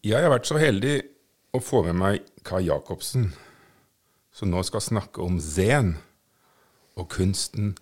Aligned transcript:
Jeg 0.00 0.24
har 0.24 0.32
vært 0.32 0.48
så 0.48 0.56
heldig 0.58 0.94
å 1.54 1.60
få 1.62 1.82
med 1.86 1.98
meg 2.00 2.30
Kai 2.46 2.64
Jacobsen, 2.66 3.28
som 4.32 4.50
nå 4.50 4.62
skal 4.66 4.82
snakke 4.82 5.22
om 5.22 5.36
zen 5.42 5.92
og 6.98 7.06
kunsten 7.12 7.74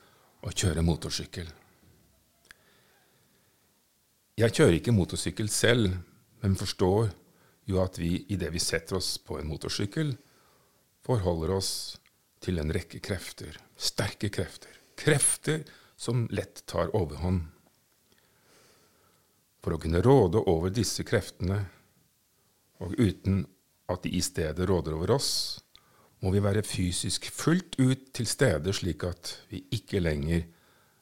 å 0.44 0.52
kjøre 0.52 0.84
motorsykkel. 0.84 1.46
Jeg 4.38 4.54
kjører 4.54 4.76
ikke 4.76 4.94
motorsykkel 4.94 5.48
selv, 5.50 5.96
men 6.42 6.58
forstår 6.58 7.08
jo 7.70 7.80
at 7.82 7.98
vi 7.98 8.12
idet 8.30 8.52
vi 8.54 8.62
setter 8.62 9.00
oss 9.00 9.16
på 9.18 9.40
en 9.40 9.48
motorsykkel, 9.50 10.12
forholder 11.06 11.56
oss 11.56 11.72
til 12.44 12.60
en 12.62 12.70
rekke 12.74 13.00
krefter, 13.02 13.56
sterke 13.74 14.30
krefter, 14.30 14.74
krefter 14.98 15.64
som 15.98 16.26
lett 16.30 16.62
tar 16.70 16.94
overhånd. 16.94 17.46
For 19.64 19.74
å 19.74 19.80
kunne 19.82 20.02
råde 20.04 20.42
over 20.46 20.72
disse 20.74 21.04
kreftene 21.06 21.62
og 22.84 22.94
uten 22.98 23.42
at 23.90 24.04
de 24.04 24.12
i 24.14 24.22
stedet 24.22 24.68
råder 24.68 24.94
over 24.94 25.16
oss, 25.16 25.30
må 26.22 26.32
vi 26.34 26.42
være 26.42 26.66
fysisk 26.66 27.28
fullt 27.30 27.78
ut 27.78 28.08
til 28.14 28.26
stede, 28.26 28.72
slik 28.74 29.04
at 29.06 29.32
vi 29.50 29.62
ikke 29.74 30.02
lenger 30.02 30.44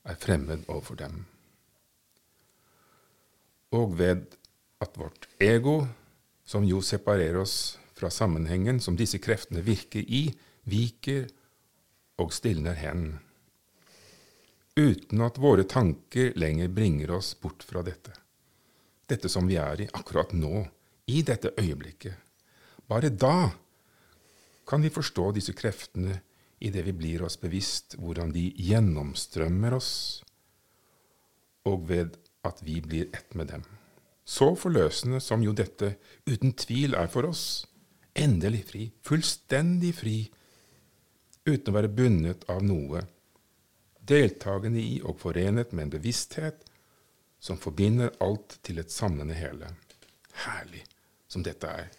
er 0.06 0.18
fremmed 0.20 0.66
overfor 0.68 1.00
dem. 1.00 1.22
Og 3.76 3.96
ved 3.98 4.36
at 4.80 4.98
vårt 5.00 5.26
ego, 5.42 5.86
som 6.46 6.64
jo 6.68 6.82
separerer 6.84 7.40
oss 7.40 7.76
fra 7.96 8.10
sammenhengen 8.12 8.78
som 8.80 8.96
disse 8.96 9.18
kreftene 9.22 9.64
virker 9.64 10.04
i, 10.04 10.28
viker 10.68 11.26
og 12.20 12.32
stilner 12.34 12.76
hen, 12.78 13.08
uten 14.76 15.24
at 15.24 15.40
våre 15.40 15.64
tanker 15.68 16.36
lenger 16.36 16.68
bringer 16.72 17.16
oss 17.16 17.32
bort 17.40 17.64
fra 17.64 17.82
dette, 17.86 18.12
dette 19.10 19.30
som 19.30 19.46
vi 19.48 19.58
er 19.60 19.84
i 19.84 19.88
akkurat 19.94 20.32
nå, 20.34 20.64
i 21.06 21.22
dette 21.22 21.52
øyeblikket. 21.58 22.14
Bare 22.86 23.10
da 23.10 23.50
kan 24.66 24.82
vi 24.82 24.90
forstå 24.90 25.30
disse 25.36 25.54
kreftene 25.54 26.20
idet 26.62 26.86
vi 26.86 26.94
blir 26.96 27.24
oss 27.26 27.38
bevisst 27.38 27.96
hvordan 28.00 28.32
de 28.34 28.48
gjennomstrømmer 28.56 29.76
oss, 29.76 29.90
og 31.66 31.88
ved 31.90 32.16
at 32.46 32.62
vi 32.62 32.80
blir 32.80 33.10
ett 33.14 33.34
med 33.34 33.50
dem. 33.50 33.64
Så 34.26 34.54
forløsende 34.58 35.20
som 35.22 35.42
jo 35.42 35.54
dette 35.54 35.96
uten 36.26 36.54
tvil 36.58 36.96
er 36.98 37.10
for 37.10 37.28
oss. 37.28 37.66
Endelig 38.16 38.64
fri, 38.70 38.84
fullstendig 39.06 39.92
fri, 39.94 40.16
uten 41.46 41.70
å 41.70 41.76
være 41.76 41.92
bundet 41.92 42.46
av 42.50 42.64
noe, 42.66 43.04
deltagende 44.06 44.80
i 44.82 44.96
og 45.02 45.20
forenet 45.20 45.74
med 45.74 45.86
en 45.86 45.94
bevissthet 45.98 46.64
som 47.46 47.58
forbinder 47.62 48.10
alt 48.24 48.58
til 48.66 48.80
et 48.82 48.90
samlende 48.90 49.36
hele. 49.38 49.70
Herlig 50.46 50.82
som 51.30 51.44
dette 51.46 51.70
er. 51.70 51.90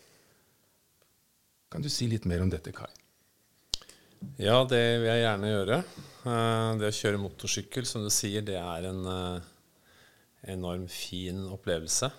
Kan 1.72 1.84
du 1.84 1.90
si 1.92 2.08
litt 2.12 2.28
mer 2.28 2.44
om 2.44 2.52
dette, 2.52 2.74
Kai? 2.76 2.90
Ja, 4.42 4.64
det 4.66 4.82
vil 5.02 5.10
jeg 5.10 5.24
gjerne 5.24 5.52
gjøre. 5.52 5.78
Eh, 6.28 6.72
det 6.80 6.90
å 6.90 6.98
kjøre 7.00 7.22
motorsykkel, 7.22 7.86
som 7.88 8.04
du 8.06 8.12
sier, 8.14 8.44
det 8.46 8.58
er 8.60 8.88
en 8.90 9.04
eh, 9.12 9.50
enorm 10.56 10.88
fin 10.92 11.44
opplevelse. 11.54 12.10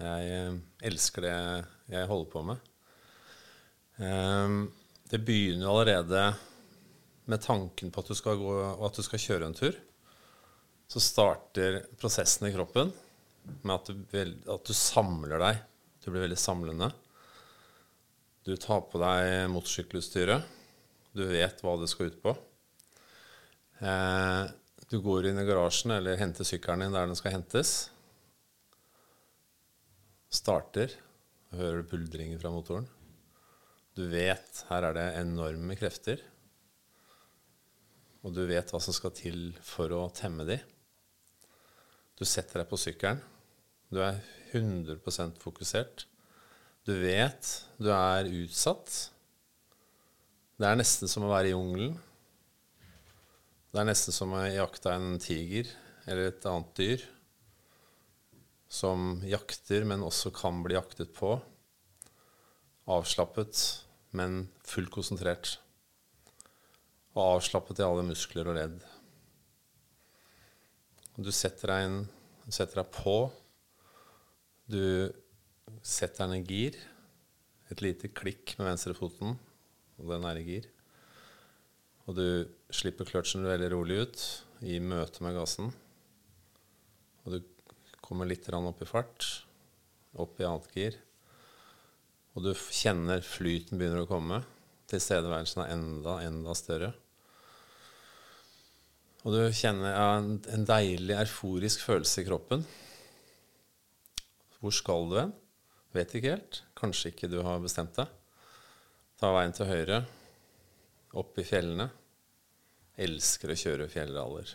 Jeg 0.00 0.30
eh, 0.38 0.58
elsker 0.90 1.26
det 1.26 1.36
jeg 1.92 2.10
holder 2.10 2.30
på 2.32 2.42
med. 2.48 2.72
Det 5.06 5.20
begynner 5.24 5.62
jo 5.62 5.70
allerede 5.72 6.22
med 7.30 7.40
tanken 7.40 7.92
på 7.94 8.02
at 8.02 8.10
du 8.10 8.16
skal, 8.18 8.36
gå, 8.36 8.56
at 8.84 8.98
du 8.98 9.04
skal 9.06 9.22
kjøre 9.22 9.46
en 9.48 9.56
tur. 9.56 9.78
Så 10.86 11.02
starter 11.02 11.80
prosessen 11.98 12.48
i 12.48 12.52
kroppen 12.54 12.92
med 13.62 13.74
at 13.74 13.90
du, 13.90 14.02
at 14.52 14.66
du 14.66 14.74
samler 14.74 15.42
deg 15.42 15.58
Du 16.02 16.10
blir 16.12 16.22
veldig 16.22 16.38
samlende. 16.38 16.92
Du 18.46 18.54
tar 18.62 18.84
på 18.86 19.00
deg 19.02 19.48
motorsykkelutstyret. 19.50 20.44
Du 21.16 21.24
vet 21.26 21.62
hva 21.64 21.72
det 21.80 21.88
skal 21.90 22.12
ut 22.12 22.20
på. 22.22 22.34
Eh, 23.82 24.44
du 24.86 25.00
går 25.02 25.26
inn 25.26 25.40
i 25.42 25.46
garasjen 25.48 25.96
eller 25.96 26.20
henter 26.20 26.46
sykkelen 26.46 26.84
din 26.84 26.94
der 26.94 27.10
den 27.10 27.18
skal 27.18 27.34
hentes. 27.34 27.72
Starter. 30.30 30.94
Hører 31.56 31.82
du 31.82 31.90
buldringer 31.90 32.38
fra 32.38 32.52
motoren. 32.54 32.86
Du 33.98 34.04
vet 34.12 34.62
her 34.68 34.86
er 34.86 34.94
det 34.94 35.08
enorme 35.24 35.74
krefter. 35.78 36.22
Og 38.22 38.34
du 38.36 38.44
vet 38.46 38.70
hva 38.70 38.78
som 38.82 38.94
skal 38.94 39.14
til 39.16 39.46
for 39.64 39.90
å 39.90 40.06
temme 40.14 40.46
de. 40.46 40.60
Du 42.16 42.24
setter 42.24 42.62
deg 42.62 42.70
på 42.70 42.78
sykkelen. 42.80 43.20
Du 43.92 44.00
er 44.00 44.22
100% 44.56 45.36
fokusert. 45.42 46.06
Du 46.86 46.94
vet 46.96 47.50
du 47.82 47.90
er 47.92 48.28
utsatt. 48.44 48.92
Det 50.56 50.68
er 50.68 50.78
nesten 50.78 51.10
som 51.12 51.26
å 51.26 51.32
være 51.34 51.50
i 51.50 51.52
jungelen. 51.52 51.98
Det 53.68 53.82
er 53.82 53.90
nesten 53.90 54.14
som 54.16 54.32
å 54.32 54.46
jakte 54.48 54.94
en 54.96 55.18
tiger 55.20 55.68
eller 56.06 56.30
et 56.30 56.48
annet 56.48 56.72
dyr 56.78 57.04
som 58.72 59.20
jakter, 59.26 59.84
men 59.86 60.04
også 60.04 60.32
kan 60.34 60.62
bli 60.64 60.76
jaktet 60.76 61.12
på. 61.14 61.36
Avslappet, 62.90 63.60
men 64.16 64.46
fullt 64.66 64.92
konsentrert. 64.94 65.56
Og 67.16 67.36
avslappet 67.36 67.80
i 67.80 67.86
alle 67.86 68.04
muskler 68.06 68.48
og 68.50 68.58
ledd. 68.58 68.80
Du 71.16 71.32
setter 71.32 71.72
deg, 71.72 71.88
inn, 71.88 72.00
setter 72.52 72.82
deg 72.82 72.92
på 72.92 73.18
du 74.66 75.12
setter 75.86 76.26
den 76.26 76.40
i 76.40 76.46
gir. 76.46 76.76
Et 77.70 77.82
lite 77.82 78.10
klikk 78.10 78.56
med 78.58 78.66
venstrefoten, 78.72 79.36
og 79.98 80.10
den 80.10 80.26
er 80.26 80.40
i 80.40 80.46
gir. 80.46 80.66
Og 82.06 82.18
du 82.18 82.26
slipper 82.74 83.06
kløtsjen 83.06 83.46
veldig 83.46 83.70
rolig 83.72 84.00
ut 84.02 84.24
i 84.66 84.80
møte 84.82 85.22
med 85.22 85.38
gassen. 85.38 85.70
Og 87.24 87.36
du 87.36 87.38
kommer 88.02 88.26
litt 88.26 88.46
opp 88.50 88.82
i 88.82 88.90
fart, 88.90 89.26
opp 90.14 90.38
i 90.40 90.46
annet 90.46 90.74
gir. 90.74 90.98
Og 92.34 92.42
du 92.46 92.52
kjenner 92.54 93.22
flyten 93.22 93.78
begynner 93.78 94.02
å 94.02 94.10
komme. 94.10 94.42
Tilstedeværelsen 94.90 95.62
er 95.62 95.74
enda, 95.74 96.20
enda 96.26 96.54
større. 96.58 96.92
Og 99.26 99.34
du 99.34 99.40
kjenner 99.50 99.90
ja, 99.90 100.10
en 100.54 100.66
deilig, 100.68 101.16
euforisk 101.18 101.80
følelse 101.82 102.22
i 102.22 102.26
kroppen. 102.28 102.60
Hvor 104.62 104.74
skal 104.74 105.08
du 105.10 105.16
hen? 105.18 105.32
Vet 105.96 106.14
ikke 106.14 106.36
helt. 106.36 106.60
Kanskje 106.78 107.10
ikke 107.10 107.30
du 107.32 107.40
har 107.42 107.58
bestemt 107.64 107.98
deg. 107.98 108.12
Ta 109.18 109.32
veien 109.34 109.54
til 109.56 109.66
høyre, 109.66 109.98
opp 111.18 111.40
i 111.42 111.46
fjellene. 111.48 111.88
Elsker 113.02 113.50
å 113.50 113.58
kjøre 113.58 113.90
fjellraller. 113.90 114.52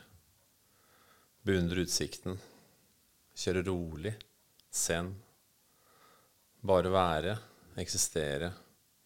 Beundre 1.44 1.84
utsikten. 1.84 2.40
Kjøre 3.36 3.66
rolig. 3.68 4.16
sen. 4.72 5.09
Bare 6.64 6.94
være, 6.94 7.34
eksistere 7.76 8.53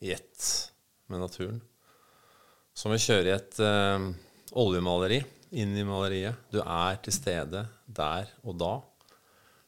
i 0.05 0.11
ett 0.13 0.45
med 1.09 1.23
naturen. 1.25 1.57
Som 2.77 2.93
å 2.93 3.01
kjøre 3.01 3.31
i 3.31 3.33
et 3.33 3.57
uh, 3.65 4.11
oljemaleri 4.61 5.23
inn 5.55 5.75
i 5.77 5.85
maleriet. 5.87 6.39
Du 6.51 6.59
er 6.61 6.99
til 7.03 7.15
stede 7.15 7.65
der 7.87 8.31
og 8.43 8.57
da. 8.59 8.73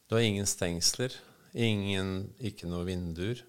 Du 0.08 0.16
har 0.16 0.24
ingen 0.24 0.48
stengsler, 0.48 1.14
ingen, 1.52 2.30
ikke 2.40 2.68
noe 2.68 2.86
vinduer, 2.88 3.40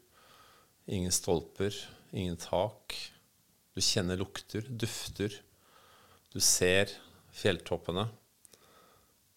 ingen 0.88 1.14
stolper, 1.14 1.76
ingen 2.12 2.40
tak. 2.40 2.96
Du 3.76 3.84
kjenner 3.84 4.20
lukter, 4.20 4.66
dufter. 4.68 5.36
Du 6.34 6.40
ser 6.44 6.92
fjelltoppene. 7.36 8.08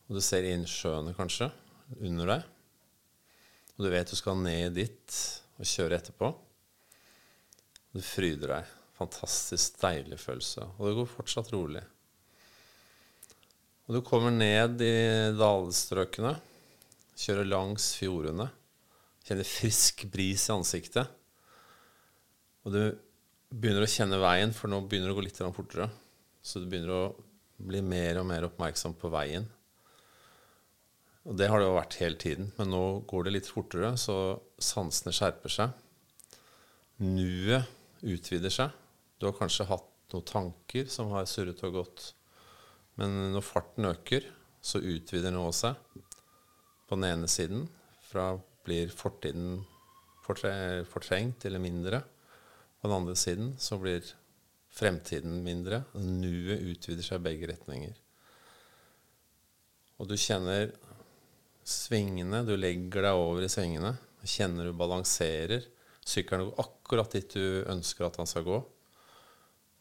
Og 0.09 0.19
du 0.19 0.23
ser 0.25 0.47
innsjøene, 0.51 1.15
kanskje, 1.17 1.51
under 2.01 2.35
deg. 2.35 2.49
Og 3.77 3.87
du 3.87 3.91
vet 3.93 4.11
du 4.11 4.19
skal 4.19 4.39
ned 4.43 4.75
dit 4.77 5.19
og 5.59 5.69
kjøre 5.69 5.99
etterpå. 5.99 6.31
Du 7.93 8.01
fryder 8.05 8.57
deg. 8.57 8.77
Fantastisk 8.99 9.81
deilig 9.83 10.19
følelse. 10.21 10.67
Og 10.79 10.89
det 10.89 10.97
går 10.99 11.11
fortsatt 11.17 11.51
rolig. 11.55 11.83
Og 13.89 13.97
du 13.97 14.03
kommer 14.07 14.31
ned 14.31 14.83
i 14.85 14.97
dalstrøkene. 15.35 16.37
Kjører 17.19 17.49
langs 17.49 17.93
fjordene. 17.99 18.47
Kjenner 19.27 19.47
frisk 19.47 20.07
bris 20.13 20.47
i 20.49 20.55
ansiktet. 20.55 21.11
Og 22.63 22.75
du 22.75 22.83
begynner 23.53 23.85
å 23.85 23.91
kjenne 23.91 24.21
veien, 24.23 24.55
for 24.55 24.71
nå 24.71 24.81
begynner 24.87 25.11
det 25.11 25.17
å 25.17 25.19
gå 25.19 25.27
litt 25.27 25.43
fortere. 25.43 25.89
Så 26.43 26.63
du 26.63 26.69
begynner 26.71 26.95
å 26.95 27.03
bli 27.63 27.83
mer 27.85 28.21
og 28.23 28.29
mer 28.31 28.47
oppmerksom 28.49 28.95
på 28.99 29.11
veien. 29.13 29.47
Og 31.23 31.37
det 31.39 31.47
har 31.51 31.61
det 31.61 31.69
jo 31.69 31.77
vært 31.77 31.99
hele 32.01 32.19
tiden, 32.19 32.49
men 32.57 32.73
nå 32.75 32.85
går 33.11 33.29
det 33.29 33.37
litt 33.37 33.51
fortere, 33.51 33.93
så 34.01 34.41
sansene 34.59 35.15
skjerper 35.15 35.53
seg. 35.55 35.77
Nuet 37.03 37.69
utvider 38.03 38.51
seg. 38.51 38.75
Du 39.19 39.29
har 39.29 39.37
kanskje 39.39 39.69
hatt 39.71 39.87
noen 40.15 40.27
tanker 40.27 40.91
som 40.91 41.13
har 41.15 41.29
surret 41.31 41.63
og 41.67 41.79
gått. 41.79 42.09
Men 43.01 43.33
når 43.33 43.45
farten 43.47 43.89
øker, 43.89 44.27
så 44.63 44.79
utvider 44.79 45.33
noe 45.35 45.53
seg. 45.57 45.77
på 46.89 46.97
den 46.99 47.09
ene 47.09 47.29
siden. 47.29 47.69
Fra 48.05 48.37
blir 48.67 48.91
fortiden 48.93 49.63
fortre 50.23 50.85
fortrengt 50.85 51.47
eller 51.49 51.63
mindre. 51.63 52.03
På 52.81 52.89
den 52.89 52.97
andre 52.97 53.17
siden 53.17 53.55
så 53.59 53.79
blir 53.81 54.05
fremtiden 54.73 55.43
mindre. 55.45 55.85
Nuet 55.95 56.61
utvider 56.61 57.07
seg 57.07 57.21
i 57.21 57.27
begge 57.29 57.51
retninger. 57.53 57.95
Og 60.01 60.09
du 60.11 60.17
kjenner 60.19 60.73
svingene. 61.65 62.43
Du 62.47 62.57
legger 62.57 63.07
deg 63.09 63.19
over 63.19 63.45
i 63.47 63.51
svingene. 63.53 63.95
Kjenner 64.27 64.69
du 64.69 64.77
balanserer. 64.79 65.67
Sykkelen 66.03 66.51
går 66.51 66.65
akkurat 66.65 67.15
dit 67.15 67.37
du 67.37 67.63
ønsker 67.71 68.07
at 68.07 68.19
han 68.19 68.31
skal 68.31 68.47
gå. 68.47 68.59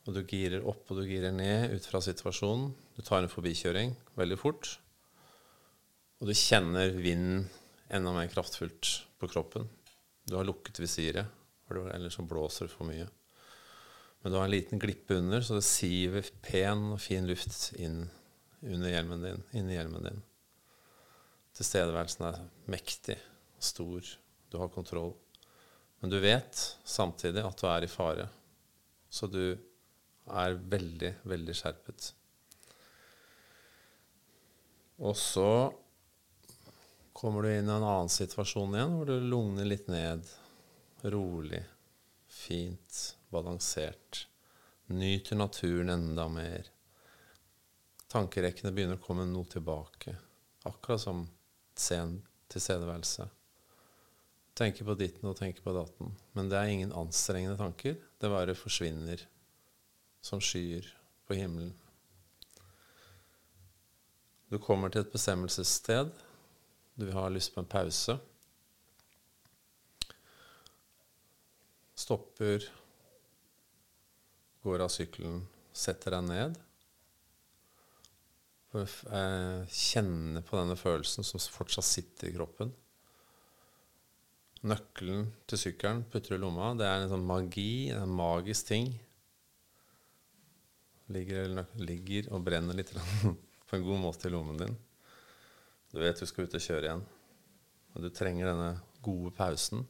Og 0.02 0.16
du 0.16 0.22
girer 0.26 0.66
opp 0.66 0.90
og 0.90 1.02
du 1.02 1.06
girer 1.10 1.34
ned 1.34 1.76
ut 1.76 1.86
fra 1.86 2.02
situasjonen. 2.02 2.72
Du 3.02 3.06
tar 3.08 3.24
en 3.24 3.32
forbikjøring 3.34 3.96
veldig 4.14 4.36
fort. 4.38 4.68
Og 6.22 6.28
du 6.30 6.36
kjenner 6.38 6.92
vinden 6.94 7.48
enda 7.90 8.12
mer 8.14 8.28
kraftfullt 8.30 8.92
på 9.18 9.30
kroppen. 9.32 9.66
Du 10.30 10.36
har 10.38 10.46
lukket 10.46 10.78
visiret, 10.78 11.26
eller 11.74 12.14
så 12.14 12.22
blåser 12.22 12.70
det 12.70 12.76
for 12.76 12.86
mye. 12.86 13.08
Men 14.22 14.30
du 14.30 14.38
har 14.38 14.46
en 14.46 14.54
liten 14.54 14.84
glippe 14.84 15.18
under, 15.18 15.42
så 15.42 15.58
det 15.58 15.66
siver 15.66 16.30
pen 16.46 16.92
og 16.92 17.02
fin 17.02 17.26
luft 17.26 17.72
inn 17.82 18.04
under 18.62 18.94
hjelmen 18.94 19.26
din, 19.26 19.44
inni 19.58 19.80
hjelmen 19.80 20.06
din. 20.06 20.22
Tilstedeværelsen 21.58 22.30
er 22.30 22.40
mektig, 22.70 23.18
stor, 23.58 24.14
du 24.54 24.62
har 24.62 24.70
kontroll. 24.78 25.16
Men 26.06 26.14
du 26.14 26.22
vet 26.22 26.66
samtidig 26.86 27.50
at 27.50 27.58
du 27.58 27.70
er 27.74 27.90
i 27.90 27.94
fare. 27.98 28.30
Så 29.10 29.26
du 29.26 29.46
er 29.58 30.62
veldig, 30.78 31.16
veldig 31.26 31.62
skjerpet. 31.64 32.14
Og 35.02 35.18
så 35.18 35.74
kommer 37.18 37.42
du 37.42 37.50
inn 37.50 37.66
i 37.66 37.74
en 37.74 37.84
annen 37.84 38.12
situasjon 38.12 38.76
igjen, 38.76 38.94
hvor 38.98 39.10
du 39.10 39.30
lugner 39.32 39.66
litt 39.66 39.90
ned. 39.90 40.28
Rolig, 41.02 41.64
fint, 42.30 43.00
balansert. 43.34 44.28
Nyter 44.92 45.40
naturen 45.42 45.90
enda 45.90 46.28
mer. 46.30 46.70
Tankerekkene 48.12 48.74
begynner 48.76 49.00
å 49.00 49.06
komme 49.06 49.26
noe 49.26 49.50
tilbake. 49.50 50.14
Akkurat 50.70 51.02
som 51.02 51.26
sen 51.74 52.20
tilstedeværelse. 52.52 53.26
Tenker 54.54 54.86
på 54.86 54.98
ditten 55.00 55.32
og 55.32 55.38
tenker 55.40 55.64
på 55.66 55.74
datten. 55.74 56.14
Men 56.38 56.52
det 56.52 56.60
er 56.60 56.74
ingen 56.76 56.94
anstrengende 56.94 57.58
tanker. 57.58 57.98
Det 58.22 58.30
bare 58.30 58.58
forsvinner 58.58 59.24
som 60.22 60.44
skyer 60.44 60.86
på 61.26 61.40
himmelen. 61.40 61.74
Du 64.52 64.58
kommer 64.60 64.92
til 64.92 65.06
et 65.06 65.14
bestemmelsessted. 65.14 66.12
Du 67.00 67.08
har 67.16 67.32
lyst 67.32 67.54
på 67.56 67.62
en 67.64 67.70
pause. 67.72 68.18
Stopper, 71.96 72.66
går 74.66 74.84
av 74.84 74.92
sykkelen, 74.92 75.46
setter 75.72 76.18
deg 76.18 76.28
ned. 76.28 76.60
Kjenne 78.72 80.44
på 80.44 80.60
denne 80.60 80.76
følelsen 80.80 81.28
som 81.28 81.44
fortsatt 81.54 81.88
sitter 81.88 82.32
i 82.32 82.36
kroppen. 82.36 82.74
Nøkkelen 84.68 85.30
til 85.50 85.64
sykkelen 85.64 86.04
putter 86.12 86.36
i 86.36 86.42
lomma. 86.42 86.74
Det 86.78 86.86
er 86.90 87.06
en 87.06 87.14
sånn 87.14 87.26
magi, 87.26 87.72
en 87.96 88.12
magisk 88.20 88.68
ting 88.74 88.92
ligger, 91.12 91.64
ligger 91.82 92.30
og 92.36 92.44
brenner 92.46 92.78
litt 92.78 92.94
på 93.72 93.78
en 93.80 93.86
god 93.88 94.02
måte 94.04 94.28
i 94.28 94.32
lommen 94.34 94.58
din. 94.60 94.74
Du 95.92 96.00
vet 96.04 96.20
du 96.20 96.28
skal 96.28 96.44
ut 96.44 96.56
og 96.58 96.64
kjøre 96.64 96.90
igjen. 96.90 97.04
Og 97.96 98.04
du 98.04 98.10
trenger 98.12 98.50
denne 98.50 98.72
gode 99.04 99.32
pausen. 99.36 99.86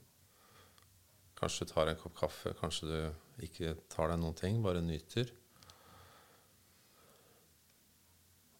Kanskje 1.37 1.65
du 1.65 1.71
tar 1.73 1.89
en 1.89 1.97
kopp 1.97 2.19
kaffe, 2.19 2.53
kanskje 2.59 2.89
du 2.91 3.45
ikke 3.47 3.73
tar 3.89 4.11
deg 4.11 4.21
noen 4.21 4.37
ting, 4.37 4.59
bare 4.61 4.83
nyter. 4.85 5.31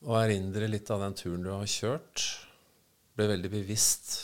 Og 0.10 0.18
erindre 0.18 0.70
litt 0.72 0.90
av 0.90 1.04
den 1.06 1.18
turen 1.22 1.46
du 1.46 1.52
har 1.54 1.70
kjørt. 1.70 2.26
Bli 3.14 3.30
veldig 3.30 3.54
bevisst 3.54 4.16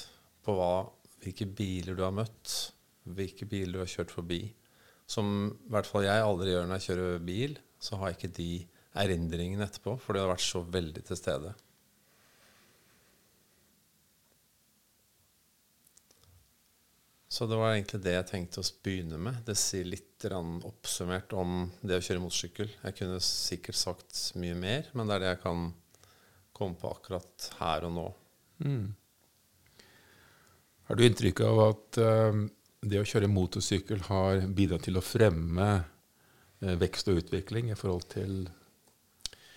på 0.41 0.57
hva, 0.57 0.88
hvilke 1.21 1.45
biler 1.45 1.94
du 1.94 2.01
har 2.07 2.15
møtt, 2.17 2.55
hvilke 3.05 3.45
biler 3.45 3.77
du 3.77 3.83
har 3.83 3.94
kjørt 3.94 4.17
forbi. 4.17 4.41
Som 5.05 5.51
i 5.53 5.71
hvert 5.77 5.85
fall 5.85 6.09
jeg 6.09 6.25
aldri 6.25 6.55
gjør 6.55 6.65
når 6.65 6.81
jeg 6.81 6.89
kjører 6.89 7.25
bil 7.29 7.57
så 7.77 8.01
har 8.01 8.15
ikke 8.15 8.33
de 8.33 8.51
erindringene 9.03 9.67
etterpå, 9.67 9.95
for 10.01 10.15
det 10.15 10.23
har 10.23 10.33
vært 10.33 10.45
så 10.45 10.63
veldig 10.65 11.05
til 11.07 11.19
stede. 11.19 11.53
Så 17.38 17.45
det 17.45 17.57
var 17.59 17.75
egentlig 17.75 17.99
det 18.01 18.13
jeg 18.15 18.27
tenkte 18.31 18.61
å 18.63 18.69
begynne 18.81 19.17
med. 19.21 19.41
Det 19.45 19.53
sier 19.59 19.85
litt 19.85 20.25
oppsummert 20.65 21.35
om 21.38 21.67
det 21.85 21.99
å 21.99 22.01
kjøre 22.01 22.23
motorsykkel. 22.23 22.71
Jeg 22.81 22.95
kunne 22.97 23.19
sikkert 23.21 23.77
sagt 23.77 24.21
mye 24.41 24.55
mer, 24.57 24.88
men 24.97 25.05
det 25.05 25.17
er 25.17 25.21
det 25.21 25.33
jeg 25.35 25.41
kan 25.44 25.67
komme 26.57 26.79
på 26.81 26.89
akkurat 26.89 27.49
her 27.59 27.85
og 27.85 27.94
nå. 27.94 28.05
Mm. 28.65 28.88
Har 30.88 30.97
du 30.97 31.03
inntrykk 31.05 31.44
av 31.45 31.61
at 31.67 31.99
uh, 32.01 32.39
det 32.81 33.03
å 33.03 33.05
kjøre 33.05 33.29
motorsykkel 33.29 34.01
har 34.07 34.47
bidratt 34.57 34.88
til 34.88 34.97
å 34.97 35.05
fremme 35.05 35.67
uh, 35.83 36.75
vekst 36.81 37.11
og 37.11 37.21
utvikling 37.21 37.69
i 37.69 37.77
forhold 37.77 38.07
til 38.15 38.47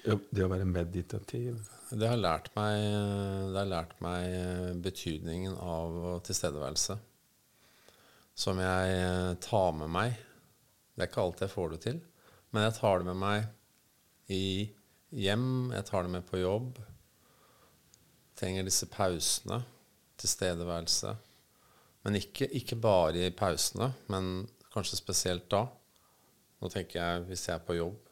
det 0.04 0.44
å 0.44 0.50
være 0.50 0.66
meditativ? 0.68 1.60
Det 1.90 2.08
har 2.08 2.20
lært 2.20 2.50
meg, 2.56 2.80
har 3.54 3.68
lært 3.68 3.96
meg 4.04 4.26
eh, 4.32 4.72
betydningen 4.80 5.56
av 5.60 6.20
tilstedeværelse. 6.26 6.96
Som 8.38 8.60
jeg 8.62 8.94
eh, 8.96 9.32
tar 9.44 9.72
med 9.76 9.90
meg. 9.92 10.14
Det 10.94 11.04
er 11.04 11.10
ikke 11.10 11.24
alltid 11.24 11.46
jeg 11.46 11.54
får 11.54 11.72
det 11.74 11.80
til, 11.86 11.98
men 12.52 12.66
jeg 12.66 12.76
tar 12.78 13.00
det 13.00 13.08
med 13.08 13.20
meg 13.20 14.30
i 14.30 14.44
hjem, 15.10 15.48
jeg 15.74 15.86
tar 15.88 16.06
det 16.06 16.14
med 16.14 16.26
på 16.28 16.40
jobb. 16.40 16.78
Trenger 18.38 18.66
disse 18.66 18.88
pausene. 18.90 19.62
Tilstedeværelse. 20.20 21.14
Men 22.04 22.16
ikke, 22.18 22.48
ikke 22.56 22.76
bare 22.80 23.26
i 23.26 23.32
pausene, 23.36 23.90
men 24.12 24.44
kanskje 24.72 24.98
spesielt 25.00 25.46
da. 25.52 25.64
Nå 26.60 26.68
tenker 26.72 27.00
jeg 27.00 27.26
hvis 27.28 27.46
jeg 27.48 27.56
er 27.56 27.64
på 27.64 27.76
jobb, 27.78 28.09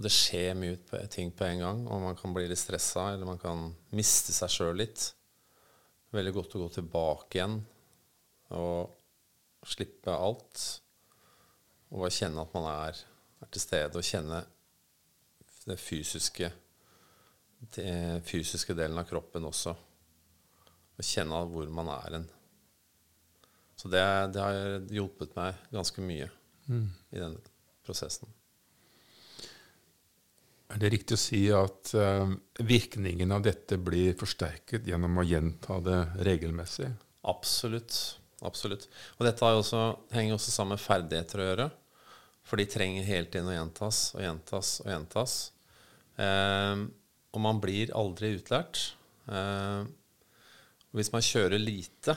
og 0.00 0.06
det 0.06 0.14
skjer 0.16 0.54
mye 0.56 0.78
ting 1.12 1.28
på 1.36 1.44
en 1.44 1.58
gang, 1.60 1.80
og 1.92 1.98
man 2.00 2.14
kan 2.16 2.32
bli 2.32 2.46
litt 2.48 2.56
stressa, 2.56 3.10
eller 3.12 3.28
man 3.28 3.40
kan 3.40 3.66
miste 3.92 4.32
seg 4.32 4.48
sjøl 4.48 4.78
litt. 4.80 5.10
Veldig 6.16 6.32
godt 6.38 6.56
å 6.56 6.62
gå 6.62 6.68
tilbake 6.78 7.36
igjen 7.36 7.58
og 8.56 9.66
slippe 9.68 10.14
alt. 10.16 10.64
Og 11.90 12.00
bare 12.00 12.16
kjenne 12.16 12.46
at 12.46 12.56
man 12.56 12.70
er, 12.70 13.04
er 13.44 13.52
til 13.52 13.64
stede, 13.66 14.00
og 14.00 14.08
kjenne 14.08 14.40
det 15.68 15.76
fysiske, 15.84 16.48
den 17.76 18.24
fysiske 18.24 18.72
delen 18.72 19.04
av 19.04 19.08
kroppen 19.12 19.52
også. 19.52 19.76
Og 20.96 21.04
kjenne 21.12 21.44
hvor 21.52 21.76
man 21.76 21.92
er 21.98 22.20
hen. 22.22 22.28
Så 23.76 23.92
det, 23.92 24.00
det, 24.32 24.40
har 24.40 24.92
hjulpet 24.96 25.36
meg 25.36 25.60
ganske 25.76 26.08
mye 26.08 26.32
mm. 26.72 26.86
i 27.12 27.20
den 27.20 27.36
prosessen. 27.84 28.32
Er 30.70 30.78
det 30.78 30.92
riktig 30.94 31.16
å 31.16 31.20
si 31.20 31.40
at 31.54 31.90
uh, 31.98 32.30
virkningen 32.62 33.32
av 33.34 33.42
dette 33.42 33.78
blir 33.80 34.14
forsterket 34.18 34.86
gjennom 34.86 35.18
å 35.18 35.26
gjenta 35.26 35.80
det 35.82 35.98
regelmessig? 36.26 36.86
Absolutt. 37.30 37.96
Absolutt. 38.46 38.86
Og 39.18 39.26
dette 39.26 39.44
også, 39.44 39.82
henger 40.14 40.36
også 40.36 40.54
sammen 40.54 40.76
med 40.76 40.82
ferdigheter 40.84 41.42
å 41.42 41.48
gjøre. 41.48 41.68
For 42.46 42.60
de 42.60 42.68
trenger 42.70 43.08
hele 43.08 43.28
tiden 43.28 43.50
å 43.50 43.56
gjentas 43.56 43.98
og 44.14 44.22
gjentas 44.24 44.70
og 44.84 44.92
gjentas. 44.94 45.34
Uh, 46.20 46.86
og 47.34 47.42
man 47.42 47.60
blir 47.62 47.92
aldri 47.98 48.32
utlært. 48.38 48.92
Uh, 49.30 49.84
hvis 50.96 51.12
man 51.14 51.22
kjører 51.22 51.60
lite, 51.60 52.16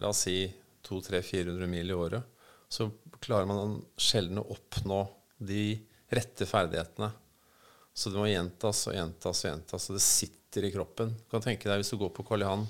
la 0.00 0.12
oss 0.12 0.24
si 0.28 0.44
200-400 0.86 1.68
mil 1.68 1.90
i 1.92 1.96
året, 1.96 2.22
så 2.70 2.86
klarer 3.20 3.48
man 3.48 3.80
sjelden 4.00 4.40
å 4.40 4.46
oppnå 4.54 5.02
de 5.40 5.74
rette 6.12 6.46
ferdighetene. 6.48 7.10
Så 7.94 8.12
det 8.12 8.20
må 8.20 8.28
gjentas 8.30 8.84
og 8.88 8.94
gjentas 8.96 9.42
og 9.44 9.48
gjentas, 9.50 9.88
og 9.90 9.98
det 9.98 10.04
sitter 10.04 10.66
i 10.66 10.72
kroppen. 10.74 11.12
Du 11.16 11.34
kan 11.34 11.44
tenke 11.44 11.68
deg 11.68 11.82
Hvis 11.82 11.92
du 11.92 11.98
går 12.00 12.12
på 12.14 12.24
Karl 12.26 12.44
Johan 12.46 12.64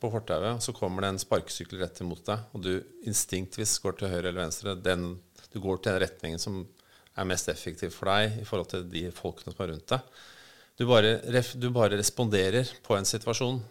på 0.00 0.10
fortauet, 0.12 0.62
så 0.62 0.74
kommer 0.76 1.02
det 1.02 1.12
en 1.12 1.20
sparkesykkel 1.20 1.80
rett 1.80 2.00
imot 2.04 2.24
deg, 2.28 2.42
og 2.52 2.64
du 2.64 2.72
instinktvis 3.08 3.78
går 3.84 3.96
til 3.98 4.12
høyre 4.12 4.28
eller 4.28 4.42
venstre. 4.44 4.76
Den, 4.76 5.14
du 5.52 5.60
går 5.62 5.80
til 5.80 5.94
den 5.94 6.02
retningen 6.04 6.42
som 6.42 6.62
er 7.16 7.28
mest 7.28 7.48
effektiv 7.48 7.94
for 7.96 8.12
deg 8.12 8.42
i 8.42 8.46
forhold 8.46 8.68
til 8.72 8.88
de 8.92 9.06
folkene 9.16 9.54
som 9.54 9.62
er 9.64 9.72
rundt 9.72 9.94
deg. 9.94 10.10
Du 10.76 10.84
bare, 10.84 11.14
du 11.56 11.70
bare 11.72 11.96
responderer 11.96 12.68
på 12.84 12.98
en 12.98 13.08
situasjon. 13.08 13.62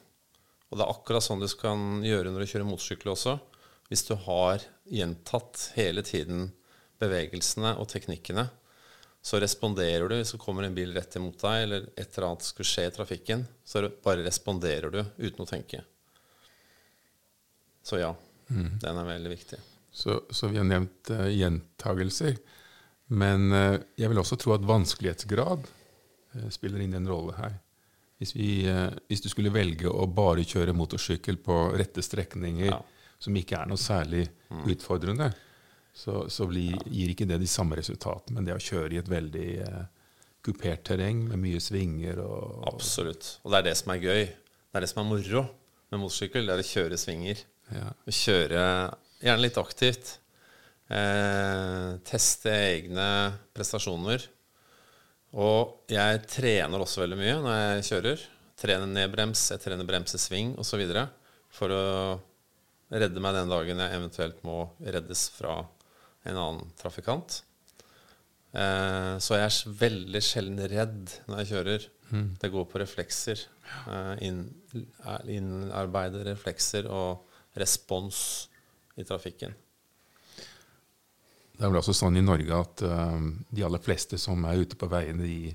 Og 0.71 0.79
det 0.79 0.81
er 0.81 0.95
akkurat 0.95 1.23
sånn 1.23 1.43
du 1.43 1.47
kan 1.59 2.01
gjøre 2.03 2.31
når 2.33 2.41
du 2.41 2.49
kjører 2.49 2.67
motorsykkel 2.67 3.13
også 3.13 3.37
hvis 3.91 4.05
du 4.07 4.15
har 4.25 4.63
gjentatt 4.89 5.71
hele 5.75 6.03
tiden 6.05 6.49
bevegelsene 7.01 7.75
og 7.77 7.89
teknikkene, 7.91 8.47
så 9.25 9.39
responderer 9.41 10.05
du 10.05 10.19
hvis 10.19 10.35
det 10.35 10.41
kommer 10.41 10.67
en 10.67 10.75
bil 10.75 10.91
rett 10.93 11.15
imot 11.17 11.39
deg, 11.41 11.63
eller 11.63 11.85
et 11.97 12.05
eller 12.11 12.27
annet 12.27 12.45
skulle 12.45 12.69
skje 12.69 12.83
i 12.85 12.93
trafikken, 12.93 13.45
så 13.65 13.87
bare 14.05 14.25
responderer 14.25 14.93
du 14.93 14.99
uten 15.01 15.41
å 15.41 15.47
tenke. 15.49 15.79
Så 17.85 17.97
ja, 17.97 18.11
den 18.49 18.99
er 19.01 19.07
veldig 19.07 19.31
viktig. 19.31 19.57
Så, 19.95 20.19
så 20.29 20.51
vi 20.51 20.59
har 20.59 20.67
nevnt 20.69 21.09
uh, 21.09 21.25
gjentagelser. 21.31 22.37
Men 23.17 23.49
uh, 23.53 23.77
jeg 23.97 24.11
vil 24.11 24.21
også 24.21 24.37
tro 24.41 24.53
at 24.53 24.65
vanskelighetsgrad 24.67 25.65
uh, 25.65 26.47
spiller 26.53 26.83
inn 26.85 26.93
en 26.97 27.09
rolle 27.09 27.33
her. 27.39 27.57
Hvis, 28.21 28.31
vi, 28.37 28.49
hvis, 29.09 29.25
du 29.25 29.27
skulle 29.27 29.51
velge 29.51 29.89
å 29.91 30.05
bare 30.07 30.45
kjøre 30.47 30.73
motorsykkel 30.77 31.35
på 31.43 31.55
rette 31.75 31.99
strekninger 32.05 32.69
ja. 32.69 32.77
som 33.19 33.35
ikke 33.35 33.57
er 33.59 33.67
noe 33.67 33.81
særlig 33.81 34.21
mm. 34.47 34.61
utfordrende, 34.71 35.27
så, 35.95 36.25
så 36.29 36.47
blir, 36.49 36.75
gir 36.91 37.13
ikke 37.13 37.27
det 37.29 37.39
de 37.39 37.47
samme 37.49 37.77
resultatene. 37.79 38.35
Men 38.35 38.47
det 38.47 38.55
å 38.57 38.63
kjøre 38.63 38.97
i 38.97 38.99
et 38.99 39.11
veldig 39.11 39.51
kupert 40.45 40.83
terreng 40.85 41.23
med 41.29 41.41
mye 41.41 41.61
svinger 41.63 42.19
og 42.21 42.65
Absolutt. 42.69 43.37
Og 43.43 43.53
det 43.53 43.61
er 43.61 43.69
det 43.69 43.77
som 43.79 43.93
er 43.95 44.03
gøy. 44.03 44.25
Det 44.27 44.77
er 44.77 44.85
det 44.85 44.91
som 44.91 45.01
er 45.01 45.09
moro 45.09 45.45
med 45.93 46.01
motorsykkel. 46.03 46.45
Det 46.45 46.53
er 46.55 46.61
å 46.61 46.69
kjøre 46.69 46.99
svinger. 46.99 47.41
Ja. 47.73 47.89
Å 47.95 48.13
kjøre 48.13 48.61
gjerne 49.23 49.41
litt 49.45 49.59
aktivt. 49.61 50.17
Eh, 50.91 51.95
teste 52.05 52.53
egne 52.53 53.07
prestasjoner. 53.55 54.27
Og 55.35 55.91
jeg 55.91 56.21
trener 56.31 56.83
også 56.83 57.03
veldig 57.03 57.19
mye 57.19 57.39
når 57.43 57.57
jeg 57.57 57.87
kjører. 57.89 58.25
Trener 58.59 58.87
nedbrems, 58.87 59.49
jeg 59.51 59.63
trener 59.63 59.87
bremsesving 59.87 60.53
osv. 60.61 60.83
For 61.55 61.73
å 61.73 61.85
redde 62.93 63.23
meg 63.23 63.35
den 63.35 63.51
dagen 63.51 63.81
jeg 63.81 63.97
eventuelt 63.97 64.45
må 64.47 64.59
reddes 64.83 65.27
fra 65.33 65.57
en 66.25 66.39
annen 66.39 66.71
trafikant. 66.79 67.41
Eh, 68.55 69.15
så 69.19 69.37
jeg 69.37 69.49
er 69.49 69.75
veldig 69.81 70.21
sjelden 70.23 70.63
redd 70.71 71.17
når 71.27 71.41
jeg 71.41 71.51
kjører. 71.51 71.87
Mm. 72.13 72.27
Det 72.41 72.51
går 72.53 72.65
på 72.71 72.81
reflekser. 72.81 73.45
Eh, 73.89 74.13
inn, 74.27 74.41
innarbeide 75.31 76.23
reflekser 76.27 76.87
og 76.91 77.25
respons 77.59 78.19
i 78.99 79.05
trafikken. 79.07 79.55
Det 81.55 81.63
er 81.63 81.71
vel 81.71 81.79
også 81.79 81.95
sånn 81.95 82.19
i 82.19 82.23
Norge 82.23 82.57
at 82.57 82.83
uh, 82.83 83.15
de 83.55 83.63
aller 83.63 83.79
fleste 83.79 84.19
som 84.19 84.43
er 84.43 84.59
ute 84.65 84.75
på 84.75 84.89
veiene, 84.91 85.23
de, 85.23 85.53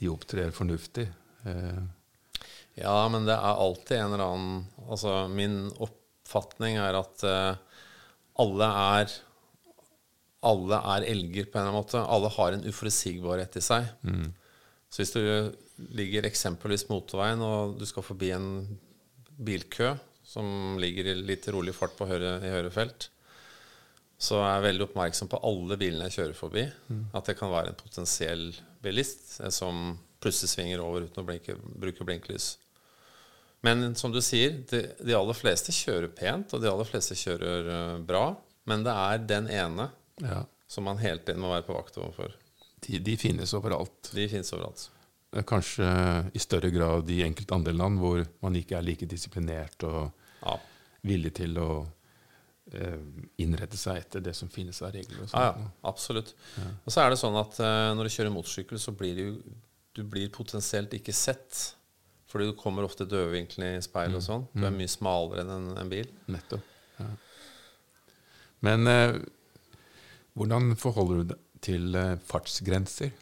de 0.00 0.10
opptrer 0.12 0.52
fornuftig. 0.52 1.06
Uh. 1.46 1.80
Ja, 2.76 2.96
men 3.12 3.24
det 3.24 3.38
er 3.38 3.60
alltid 3.64 3.98
en 3.98 4.14
eller 4.14 4.26
annen 4.26 4.60
Altså, 4.92 5.14
min 5.32 5.56
oppfatning 5.72 6.76
er 6.80 7.00
at 7.00 7.24
uh, 7.24 7.56
alle 8.44 8.68
er 8.98 9.16
alle 10.42 10.78
er 10.94 11.08
elger 11.12 11.46
på 11.46 11.58
en 11.58 11.62
eller 11.62 11.72
annen 11.72 11.80
måte. 11.84 12.02
Alle 12.02 12.30
har 12.34 12.56
en 12.56 12.64
uforutsigbarhet 12.66 13.58
i 13.58 13.64
seg. 13.64 13.90
Mm. 14.02 14.30
Så 14.92 15.02
hvis 15.02 15.14
du 15.14 15.22
ligger 15.98 16.26
eksempelvis 16.28 16.88
motorveien, 16.90 17.42
og 17.42 17.78
du 17.78 17.86
skal 17.88 18.04
forbi 18.06 18.32
en 18.34 18.48
bilkø, 19.42 19.94
som 20.26 20.78
ligger 20.80 21.10
i 21.10 21.16
litt 21.18 21.46
rolig 21.52 21.74
fart 21.76 21.94
på 21.98 22.08
høyre, 22.08 22.38
i 22.44 22.52
høyre 22.52 22.72
felt, 22.74 23.08
så 24.22 24.38
er 24.38 24.52
jeg 24.54 24.66
veldig 24.68 24.86
oppmerksom 24.86 25.30
på 25.30 25.40
alle 25.48 25.78
bilene 25.80 26.06
jeg 26.08 26.18
kjører 26.18 26.38
forbi. 26.38 26.66
Mm. 26.90 27.04
At 27.18 27.30
det 27.30 27.36
kan 27.38 27.50
være 27.52 27.72
en 27.72 27.78
potensiell 27.78 28.50
bilist 28.82 29.40
som 29.54 29.96
plutselig 30.22 30.52
svinger 30.52 30.82
over 30.82 31.06
uten 31.06 31.22
å 31.22 31.26
blinke, 31.26 31.56
bruke 31.58 32.06
blinklys. 32.06 32.52
Men 33.66 33.94
som 33.98 34.14
du 34.14 34.20
sier, 34.22 34.60
de, 34.70 34.84
de, 34.98 35.14
aller 35.14 35.38
fleste 35.38 35.74
kjører 35.74 36.10
pent, 36.14 36.54
og 36.54 36.62
de 36.62 36.70
aller 36.70 36.86
fleste 36.86 37.18
kjører 37.18 37.68
uh, 37.70 37.98
bra. 38.06 38.32
Men 38.70 38.82
det 38.86 38.94
er 38.94 39.26
den 39.26 39.50
ene 39.50 39.88
ja. 40.20 40.42
som 40.66 40.84
man 40.84 41.00
hele 41.00 41.22
tiden 41.22 41.42
må 41.42 41.52
være 41.52 41.66
på 41.66 41.76
vakt 41.76 41.98
overfor. 42.00 42.34
De, 42.82 42.98
de 42.98 43.16
finnes 43.16 43.54
overalt. 43.54 44.10
De 44.14 44.26
finnes 44.28 44.52
overalt. 44.52 44.88
Kanskje 45.48 45.86
i 46.36 46.40
større 46.42 46.68
grad 46.70 47.10
i 47.10 47.22
enkelte 47.24 47.56
andre 47.56 47.72
land 47.72 48.00
hvor 48.02 48.20
man 48.44 48.56
ikke 48.58 48.76
er 48.76 48.84
like 48.84 49.08
disiplinert 49.08 49.84
og 49.88 50.10
ja. 50.42 50.56
villig 51.08 51.32
til 51.38 51.56
å 51.62 51.68
eh, 52.74 52.98
innrette 53.40 53.78
seg 53.80 54.02
etter 54.02 54.24
det 54.26 54.34
som 54.36 54.50
finnes 54.52 54.82
av 54.84 54.92
regler. 54.92 55.30
Ja, 55.32 55.52
ja, 55.54 55.70
absolutt. 55.88 56.34
Ja. 56.58 56.68
Og 56.84 56.92
så 56.92 57.04
er 57.04 57.14
det 57.14 57.20
sånn 57.22 57.38
at 57.40 57.60
uh, 57.64 57.92
når 57.96 58.10
du 58.10 58.14
kjører 58.16 58.34
motorsykkel, 58.34 58.82
så 58.82 58.92
blir 58.96 59.16
du, 59.16 59.54
du 59.96 60.02
blir 60.04 60.28
potensielt 60.34 60.92
ikke 60.98 61.16
sett. 61.16 61.62
Fordi 62.28 62.48
du 62.48 62.56
kommer 62.56 62.84
ofte 62.84 63.04
dødvinkelen 63.08 63.78
i 63.78 63.84
speil 63.84 64.12
og 64.12 64.20
mm. 64.20 64.26
sånn. 64.26 64.44
Du 64.52 64.64
er 64.64 64.72
mm. 64.72 64.80
mye 64.82 64.90
smalere 64.90 65.44
enn 65.44 65.54
en, 65.56 65.70
en 65.80 65.90
bil. 65.92 66.12
Nettopp. 66.32 66.68
Ja. 66.98 67.08
Men 68.68 68.88
uh, 68.88 69.16
hvordan 70.38 70.74
forholder 70.80 71.22
du 71.22 71.32
deg 71.34 71.46
til 71.62 71.96
uh, 71.96 72.18
fartsgrenser? 72.28 73.12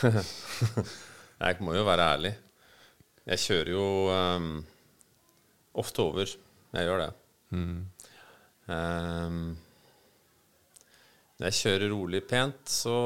Jeg 1.40 1.56
må 1.64 1.74
jo 1.74 1.86
være 1.86 2.12
ærlig. 2.14 2.34
Jeg 3.30 3.42
kjører 3.46 3.70
jo 3.72 3.86
um, 4.12 4.52
Ofte 5.80 6.02
over. 6.02 6.30
Jeg 6.74 6.86
gjør 6.86 7.02
det. 7.04 7.10
Mm. 7.54 7.76
Um, 8.70 9.44
når 11.38 11.48
jeg 11.48 11.56
kjører 11.56 11.92
rolig 11.94 12.20
pent, 12.28 12.68
så, 12.68 12.96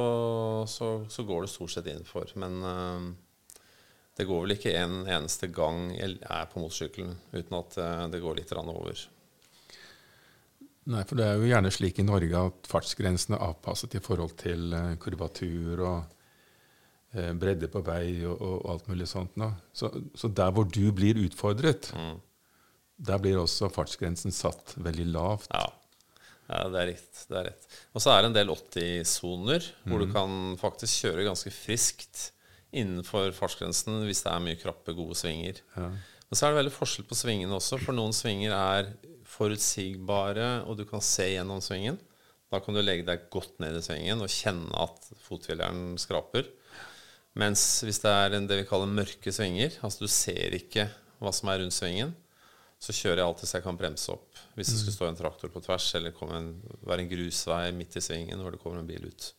så, 0.66 0.88
så, 1.06 1.24
går 1.28 1.44
det 1.44 1.52
stort 1.52 1.74
sett 1.74 1.86
innenfor. 1.92 2.32
Men 2.40 2.56
um, 2.66 3.10
det 4.18 4.26
går 4.26 4.42
vel 4.42 4.56
ikke 4.56 4.74
en 4.80 5.04
eneste 5.04 5.52
gang 5.54 5.92
jeg 5.94 6.18
er 6.18 6.48
på 6.50 6.62
motorsykkelen 6.62 7.14
uten 7.36 7.58
at 7.60 7.78
uh, 7.78 8.06
det 8.10 8.22
går 8.24 8.40
litt 8.40 8.56
over. 8.58 9.04
Nei, 10.92 11.00
for 11.08 11.16
det 11.16 11.24
er 11.26 11.38
jo 11.40 11.48
gjerne 11.48 11.72
slik 11.72 12.00
i 12.00 12.04
Norge 12.04 12.40
at 12.50 12.68
fartsgrensene 12.68 13.38
er 13.38 13.46
avpasset 13.46 13.96
i 13.96 14.02
forhold 14.04 14.34
til 14.40 14.74
uh, 14.76 14.92
kurvatur 15.00 15.80
og 15.80 16.10
uh, 17.16 17.32
bredde 17.40 17.70
på 17.72 17.80
vei 17.86 18.20
og, 18.28 18.36
og 18.36 18.66
alt 18.74 18.90
mulig 18.92 19.08
sånt. 19.08 19.38
Så, 19.72 19.88
så, 20.12 20.28
der 20.28 20.52
hvor 20.52 20.68
du 20.68 20.84
blir 20.96 21.20
utfordret, 21.24 21.92
mm. 21.96 22.14
Der 23.04 23.18
blir 23.18 23.40
også 23.40 23.66
fartsgrensen 23.74 24.30
satt 24.30 24.76
veldig 24.78 25.08
lavt. 25.10 25.48
Ja, 25.50 25.64
ja 26.46 26.60
det 26.70 26.78
er 26.78 26.88
rett. 26.92 27.22
Det 27.26 27.38
er 27.40 27.48
rett. 27.48 27.64
Og 27.90 28.04
så 28.04 28.12
er 28.12 28.20
det 28.22 28.28
en 28.30 28.36
del 28.36 28.52
80-soner 28.54 29.66
hvor 29.82 29.98
mm. 29.98 30.04
du 30.04 30.14
kan 30.14 30.36
faktisk 30.60 31.02
kjøre 31.02 31.26
ganske 31.26 31.50
friskt 31.50 32.28
innenfor 32.74 33.34
fartsgrensen 33.34 34.04
hvis 34.06 34.22
det 34.22 34.30
er 34.30 34.44
mye 34.46 34.60
krappe, 34.60 34.94
gode 34.94 35.18
svinger. 35.18 35.58
Ja. 35.74 35.88
Men 35.90 36.38
så 36.38 36.46
er 36.46 36.54
det 36.54 36.60
veldig 36.62 36.74
forskjell 36.74 37.08
på 37.10 37.18
svingene 37.18 37.58
også, 37.58 37.80
for 37.82 37.96
noen 37.98 38.14
svinger 38.16 38.54
er 38.54 38.94
forutsigbare, 39.34 40.64
og 40.68 40.78
du 40.78 40.84
kan 40.88 41.02
se 41.04 41.28
gjennom 41.32 41.62
svingen. 41.64 41.98
Da 42.52 42.60
kan 42.62 42.76
du 42.76 42.82
legge 42.82 43.06
deg 43.08 43.28
godt 43.34 43.58
ned 43.62 43.78
i 43.78 43.82
svingen 43.84 44.22
og 44.22 44.30
kjenne 44.30 44.70
at 44.78 45.08
fothvileren 45.24 45.96
skraper. 46.00 46.46
Mens 47.38 47.82
hvis 47.82 47.98
det 48.04 48.12
er 48.14 48.36
en, 48.36 48.46
det 48.46 48.60
vi 48.60 48.68
kaller 48.68 48.90
mørke 48.90 49.32
svinger, 49.34 49.74
altså 49.82 50.06
du 50.06 50.12
ser 50.12 50.54
ikke 50.54 50.86
hva 51.22 51.32
som 51.34 51.50
er 51.50 51.62
rundt 51.62 51.74
svingen, 51.74 52.12
så 52.78 52.94
kjører 52.94 53.22
jeg 53.22 53.26
alltid 53.30 53.48
så 53.48 53.56
jeg 53.56 53.64
kan 53.64 53.78
bremse 53.78 54.12
opp 54.12 54.42
hvis 54.54 54.68
det 54.70 54.76
skulle 54.80 54.94
stå 54.94 55.06
en 55.08 55.16
traktor 55.18 55.50
på 55.50 55.62
tvers, 55.64 55.86
eller 55.96 56.14
en, 56.36 56.50
være 56.84 57.04
en 57.04 57.10
grusvei 57.10 57.64
midt 57.74 57.96
i 57.98 58.02
svingen 58.04 58.42
hvor 58.42 58.54
det 58.54 58.60
kommer 58.62 58.82
en 58.82 58.90
bil 58.90 59.08
ut. 59.08 59.30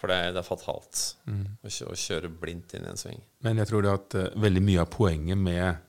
For 0.00 0.10
det 0.10 0.16
er, 0.18 0.32
det 0.34 0.40
er 0.40 0.46
fatalt 0.48 1.02
mm. 1.30 1.44
å, 1.62 1.70
kjøre, 1.70 1.92
å, 1.92 2.00
kjøre 2.04 2.32
blindt 2.42 2.74
inn 2.74 2.88
i 2.88 2.90
en 2.90 2.98
sving. 2.98 3.20
Men 3.46 3.60
jeg 3.62 3.70
tror 3.70 3.84
det 3.84 3.92
at 3.94 4.16
uh, 4.18 4.24
veldig 4.42 4.62
mye 4.66 4.82
av 4.82 4.90
poenget 4.90 5.38
med 5.38 5.84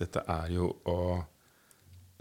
dette 0.00 0.22
er 0.24 0.54
jo 0.54 0.70
å 0.88 0.96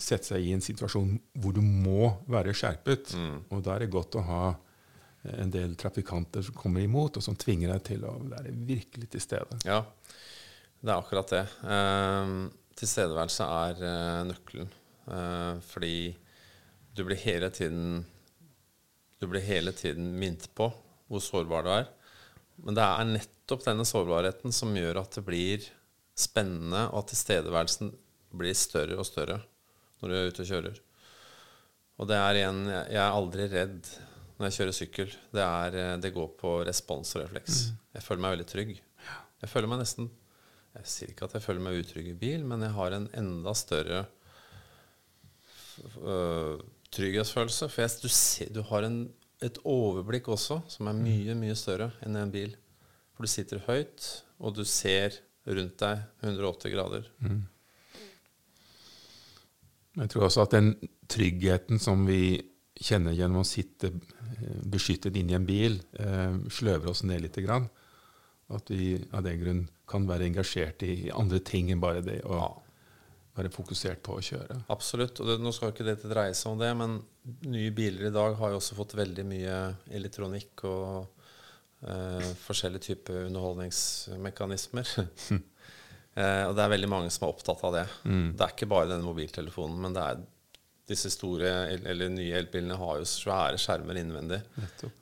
sette 0.01 0.31
seg 0.31 0.45
i 0.45 0.53
en 0.55 0.63
situasjon 0.63 1.13
hvor 1.41 1.55
du 1.55 1.61
må 1.61 2.11
være 2.31 2.55
skjerpet. 2.57 3.13
Mm. 3.17 3.37
Og 3.53 3.63
da 3.65 3.75
er 3.75 3.85
det 3.85 3.93
godt 3.93 4.17
å 4.19 4.25
ha 4.27 4.43
eh, 4.51 5.37
en 5.43 5.53
del 5.53 5.75
trafikanter 5.79 6.45
som 6.47 6.57
kommer 6.57 6.83
imot, 6.85 7.19
og 7.19 7.25
som 7.25 7.37
tvinger 7.39 7.73
deg 7.73 7.85
til 7.91 8.05
å 8.07 8.15
være 8.31 8.53
virkelig 8.67 9.11
til 9.13 9.23
stede. 9.23 9.61
Ja, 9.67 9.83
det 10.81 10.89
er 10.89 10.97
akkurat 10.97 11.33
det. 11.33 11.43
Um, 11.61 12.49
tilstedeværelse 12.79 13.45
er 13.45 13.83
uh, 13.85 14.21
nøkkelen. 14.31 14.71
Uh, 15.05 15.61
fordi 15.69 15.95
du 16.95 17.03
blir 17.07 17.17
hele 17.17 17.47
tiden 17.49 18.03
Du 19.21 19.25
blir 19.29 19.41
hele 19.41 19.71
tiden 19.73 20.11
minnet 20.19 20.47
på 20.57 20.67
hvor 21.11 21.21
sårbar 21.21 21.65
du 21.65 21.69
er. 21.73 21.89
Men 22.65 22.77
det 22.77 22.85
er 22.85 23.09
nettopp 23.09 23.65
denne 23.67 23.85
sårbarheten 23.85 24.53
som 24.55 24.73
gjør 24.73 25.01
at 25.03 25.17
det 25.17 25.23
blir 25.27 25.67
spennende, 26.17 26.87
og 26.89 27.03
at 27.03 27.11
tilstedeværelsen 27.11 27.91
blir 28.37 28.57
større 28.57 28.97
og 28.97 29.05
større 29.05 29.37
når 30.01 30.09
du 30.09 30.17
er 30.17 30.31
ute 30.31 30.45
og 30.45 30.51
kjører. 30.51 30.79
Og 32.01 32.09
det 32.09 32.17
er 32.17 32.39
igjen 32.39 32.63
Jeg 32.65 32.97
er 32.97 33.13
aldri 33.13 33.45
redd 33.51 33.91
når 34.37 34.47
jeg 34.47 34.57
kjører 34.57 34.73
sykkel. 34.75 35.11
Det, 35.29 35.43
er, 35.45 35.77
eh, 35.77 35.97
det 36.01 36.15
går 36.15 36.31
på 36.39 36.55
respons 36.65 37.13
og 37.15 37.27
refleks. 37.27 37.67
Mm. 37.69 37.77
Jeg 37.97 38.05
føler 38.07 38.25
meg 38.25 38.35
veldig 38.35 38.49
trygg. 38.49 38.73
Jeg 39.41 39.49
føler 39.49 39.69
meg 39.69 39.81
nesten 39.83 40.09
jeg 40.71 40.87
sier 40.87 41.11
ikke 41.11 41.27
at 41.27 41.35
jeg 41.35 41.43
føler 41.43 41.63
meg 41.65 41.79
utrygg 41.81 42.11
i 42.13 42.17
bil, 42.17 42.43
men 42.47 42.63
jeg 42.63 42.75
har 42.77 42.93
en 42.95 43.07
enda 43.19 43.53
større 43.57 44.05
øh, 45.99 46.61
trygghetsfølelse. 46.95 47.67
For 47.67 47.83
jeg, 47.83 47.97
du, 47.99 48.07
ser, 48.07 48.51
du, 48.55 48.61
har 48.69 48.87
en, 48.87 49.01
et 49.43 49.59
overblikk 49.67 50.29
også 50.31 50.61
som 50.71 50.87
er 50.87 51.01
mye, 51.01 51.35
mye 51.35 51.57
større 51.59 51.91
enn 52.05 52.15
en 52.19 52.31
bil. 52.31 52.55
For 53.11 53.27
du 53.27 53.33
sitter 53.33 53.63
høyt, 53.67 54.07
og 54.39 54.55
du 54.55 54.63
ser 54.67 55.19
rundt 55.43 55.75
deg 55.81 56.05
180 56.23 56.73
grader. 56.77 57.11
Mm. 57.19 57.41
Jeg 59.99 60.11
tror 60.11 60.27
også 60.27 60.45
at 60.45 60.55
den 60.55 60.73
tryggheten 61.11 61.81
som 61.83 62.05
vi 62.07 62.39
kjenner 62.81 63.15
gjennom 63.15 63.43
å 63.43 63.47
sitte 63.47 63.91
eh, 63.91 64.63
beskyttet 64.71 65.17
inni 65.19 65.35
en 65.37 65.47
bil, 65.47 65.79
eh, 65.99 66.37
sløver 66.53 66.93
oss 66.93 67.03
ned 67.07 67.25
litt. 67.25 67.39
Grann. 67.43 67.67
At 68.51 68.71
vi 68.71 68.95
av 69.15 69.23
den 69.25 69.39
grunn 69.41 69.61
kan 69.87 70.07
være 70.07 70.27
engasjert 70.27 70.83
i 70.87 71.11
andre 71.15 71.39
ting 71.43 71.71
enn 71.71 71.83
bare 71.83 72.03
det 72.03 72.21
å 72.27 72.41
være 73.37 73.51
fokusert 73.53 74.01
på 74.03 74.17
å 74.17 74.23
kjøre. 74.23 74.59
Absolutt. 74.73 75.21
Og 75.21 75.29
det, 75.29 75.37
nå 75.43 75.53
skal 75.55 75.69
jo 75.69 75.75
ikke 75.75 75.87
dette 75.87 76.11
dreie 76.11 76.35
seg 76.35 76.51
om 76.51 76.59
det, 76.59 76.71
men 76.77 76.97
nye 77.47 77.71
biler 77.75 78.09
i 78.09 78.13
dag 78.15 78.35
har 78.39 78.51
jo 78.51 78.59
også 78.59 78.77
fått 78.79 78.97
veldig 78.99 79.25
mye 79.27 79.57
elektronikk 79.95 80.65
og 80.67 80.89
eh, 81.87 82.27
forskjellige 82.43 82.89
typer 82.91 83.27
underholdningsmekanismer. 83.29 84.95
eh, 86.15 86.43
og 86.47 86.53
det 86.57 86.63
er 86.65 86.75
veldig 86.75 86.91
mange 86.91 87.11
som 87.13 87.27
er 87.27 87.33
opptatt 87.33 87.63
av 87.67 87.75
det. 87.79 87.87
Det 88.35 88.45
er 88.45 88.55
ikke 88.55 88.69
bare 88.71 88.89
denne 88.91 89.07
mobiltelefonen, 89.07 89.79
men 89.83 89.97
det 89.97 90.05
er 90.05 90.23
disse 90.91 91.11
store 91.13 91.51
eller 91.77 92.09
nye 92.11 92.35
elbilene 92.39 92.75
har 92.79 92.99
jo 92.99 93.07
svære 93.07 93.59
skjermer 93.61 93.99
innvendig. 94.01 94.41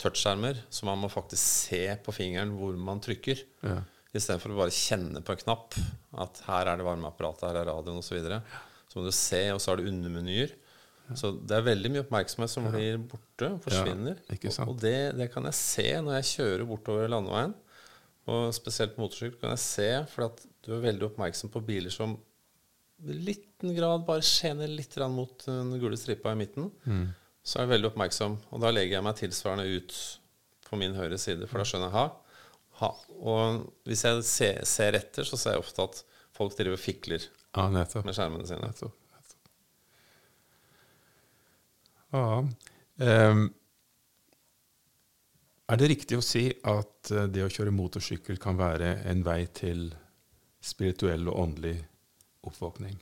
Touchskjermer, 0.02 0.60
så 0.70 0.86
man 0.90 1.02
må 1.02 1.10
faktisk 1.12 1.42
se 1.42 1.84
på 2.06 2.14
fingeren 2.14 2.54
hvor 2.60 2.76
man 2.78 3.02
trykker. 3.04 3.42
Ja. 3.66 3.80
Istedenfor 4.10 4.54
å 4.54 4.60
bare 4.64 4.74
kjenne 4.74 5.22
på 5.26 5.36
en 5.36 5.44
knapp 5.44 5.78
at 6.26 6.42
her 6.48 6.72
er 6.72 6.80
det 6.80 6.86
varmeapparatet, 6.88 7.46
her 7.48 7.62
er 7.62 7.70
radioen 7.70 8.02
osv. 8.02 8.10
Så, 8.10 8.18
videre. 8.18 8.42
så 8.90 9.00
må 9.00 9.06
du 9.06 9.14
se, 9.16 9.44
og 9.54 9.62
så 9.62 9.72
har 9.72 9.80
du 9.80 9.90
undermenyer. 9.90 10.56
Så 11.18 11.32
det 11.34 11.56
er 11.58 11.66
veldig 11.66 11.90
mye 11.94 12.04
oppmerksomhet 12.04 12.52
som 12.52 12.68
blir 12.70 13.00
borte, 13.02 13.50
forsvinner. 13.64 14.20
Ja, 14.30 14.52
sant. 14.54 14.70
Og 14.70 14.78
det, 14.82 14.98
det 15.18 15.30
kan 15.34 15.48
jeg 15.50 15.58
se 15.58 15.88
når 16.06 16.20
jeg 16.20 16.30
kjører 16.36 16.70
bortover 16.70 17.10
landeveien. 17.10 17.56
Og 18.30 18.54
spesielt 18.54 18.94
på 18.94 19.02
motorsykkel 19.02 19.40
kan 19.42 19.56
jeg 19.56 19.64
se, 19.64 19.90
for 20.12 20.28
at 20.28 20.44
du 20.66 20.74
er 20.76 20.84
veldig 20.84 21.08
oppmerksom 21.12 21.52
på 21.54 21.62
biler 21.66 21.94
som 21.94 22.18
i 23.00 23.16
liten 23.16 23.72
grad 23.78 24.04
bare 24.08 24.24
skjener 24.26 24.68
litt 24.68 24.98
mot 25.14 25.46
den 25.46 25.72
gule 25.80 25.98
stripa 25.98 26.34
i 26.34 26.40
midten. 26.40 26.68
Mm. 26.84 27.06
Så 27.44 27.58
er 27.58 27.64
jeg 27.64 27.72
veldig 27.78 27.90
oppmerksom, 27.94 28.36
og 28.52 28.64
da 28.64 28.72
legger 28.76 28.98
jeg 28.98 29.06
meg 29.06 29.20
tilsvarende 29.20 29.78
ut 29.78 29.96
på 30.68 30.80
min 30.82 30.98
høyre 30.98 31.18
side, 31.18 31.48
for 31.48 31.62
da 31.62 31.68
skjønner 31.68 31.88
jeg 31.88 31.96
ha. 31.96 32.04
ha. 32.82 32.90
Og 33.24 33.62
hvis 33.88 34.04
jeg 34.06 34.26
ser, 34.28 34.60
ser 34.68 34.98
etter, 35.00 35.28
så 35.28 35.40
ser 35.40 35.56
jeg 35.56 35.64
ofte 35.64 35.86
at 35.88 36.02
folk 36.36 36.58
driver 36.58 36.76
og 36.76 36.84
fikler 36.84 37.24
Ja, 37.56 37.70
med 37.72 38.14
skjermene 38.14 38.46
sine. 38.46 38.68
nettopp. 38.68 38.94
nettopp. 39.16 39.48
Ja. 42.14 42.44
Um, 43.32 43.48
er 45.70 45.80
det 45.80 45.90
riktig 45.92 46.18
å 46.18 46.26
si 46.26 46.48
at 46.66 47.12
eh, 47.14 47.28
det 47.30 47.44
å 47.46 47.50
kjøre 47.54 47.72
motorsykkel 47.74 48.40
kan 48.42 48.58
være 48.58 48.96
en 49.10 49.20
vei 49.26 49.44
til 49.54 49.92
spirituell 50.62 51.28
og 51.30 51.44
åndelig 51.44 51.76
oppvåkning? 52.48 52.98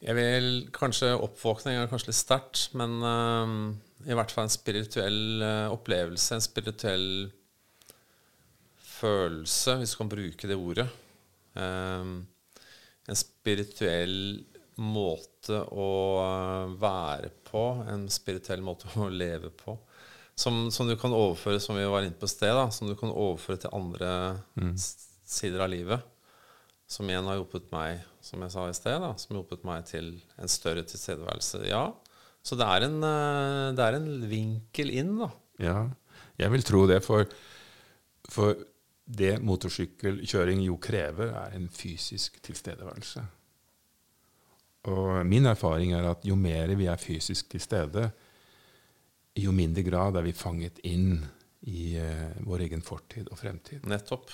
Jeg 0.00 0.16
vil 0.16 0.46
kanskje 0.72 1.12
Oppvåkning 1.12 1.76
er 1.76 1.90
kanskje 1.90 2.08
litt 2.08 2.18
sterkt, 2.18 2.70
men 2.80 3.02
uh, 3.04 3.50
i 4.08 4.16
hvert 4.16 4.32
fall 4.32 4.46
en 4.48 4.52
spirituell 4.52 5.44
uh, 5.44 5.74
opplevelse, 5.74 6.38
en 6.38 6.44
spirituell 6.44 7.10
følelse, 8.80 9.76
hvis 9.80 9.92
du 9.92 9.98
kan 10.00 10.12
bruke 10.12 10.48
det 10.48 10.56
ordet. 10.56 10.86
Uh, 11.52 12.24
en 13.10 13.18
spirituell 13.18 14.40
måte 14.80 15.60
å 15.68 15.90
være 16.80 17.28
på, 17.50 17.64
en 17.90 18.06
spirituell 18.12 18.64
måte 18.64 18.88
å 18.96 19.10
leve 19.12 19.52
på. 19.52 19.76
Som, 20.40 20.70
som 20.72 20.88
du 20.88 20.94
kan 20.96 21.12
overføre, 21.12 21.60
som 21.60 21.76
vi 21.76 21.84
var 21.84 22.06
inne 22.06 22.16
på 22.16 22.28
sted, 22.30 22.54
da, 22.56 22.70
som 22.72 22.88
du 22.88 22.94
kan 22.96 23.12
overføre 23.12 23.60
til 23.60 23.74
andre 23.76 24.12
mm. 24.56 24.72
sider 24.80 25.66
av 25.66 25.68
livet. 25.74 26.06
Som 26.90 27.10
igjen 27.10 27.28
har 27.30 27.38
hjulpet 27.38 27.68
meg, 27.70 28.02
som 28.24 28.42
jeg 28.42 28.52
sa 28.52 28.66
i 28.66 28.74
sted, 28.74 28.98
da, 29.02 29.12
som 29.14 29.32
har 29.32 29.40
hjulpet 29.40 29.66
meg 29.68 29.86
til 29.86 30.12
en 30.40 30.50
større 30.50 30.82
tilstedeværelse. 30.90 31.62
Ja, 31.70 31.84
så 32.42 32.58
det 32.58 32.66
er 32.66 32.86
en, 32.88 32.98
eh, 33.06 33.68
det 33.78 33.86
er 33.86 33.98
en 33.98 34.10
vinkel 34.30 34.90
inn, 34.98 35.14
da. 35.20 35.30
Ja, 35.62 35.78
jeg 36.40 36.54
vil 36.56 36.66
tro 36.66 36.86
det, 36.90 37.02
for, 37.04 37.28
for 38.32 38.58
det 39.04 39.36
motorsykkelkjøring 39.44 40.64
jo 40.64 40.78
krever, 40.82 41.34
er 41.44 41.54
en 41.58 41.68
fysisk 41.70 42.40
tilstedeværelse. 42.42 43.22
Og 44.90 45.26
min 45.28 45.46
erfaring 45.46 45.92
er 45.92 46.08
at 46.08 46.24
jo 46.24 46.38
mer 46.40 46.72
vi 46.78 46.88
er 46.88 47.00
fysisk 47.00 47.50
til 47.52 47.60
stede, 47.60 48.06
jo 49.40 49.52
mindre 49.54 49.84
grad 49.86 50.16
er 50.18 50.24
vi 50.26 50.32
fanget 50.34 50.80
inn 50.88 51.20
i 51.68 51.92
eh, 52.00 52.40
vår 52.46 52.64
egen 52.66 52.82
fortid 52.82 53.28
og 53.30 53.38
fremtid. 53.38 53.84
Nettopp. 53.88 54.32